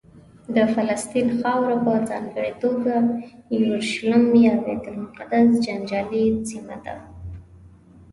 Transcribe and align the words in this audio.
د 0.55 0.57
فلسطین 0.73 1.27
خاوره 1.39 1.77
په 1.85 1.93
ځانګړې 2.09 2.51
توګه 2.63 2.95
یورشلیم 3.59 4.23
یا 4.45 4.53
بیت 4.63 4.83
المقدس 4.91 5.49
جنجالي 5.65 6.25
سیمه 6.49 6.77
ده. 6.85 6.95